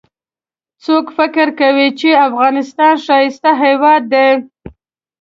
[0.83, 4.27] څوک فکر کوي چې افغانستان ښایسته هیواد ده